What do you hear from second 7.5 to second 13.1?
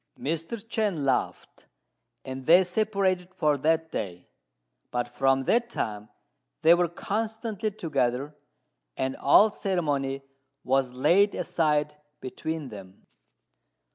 together, and all ceremony was laid aside between them.